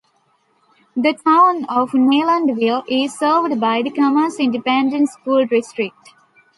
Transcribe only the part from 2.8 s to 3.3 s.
is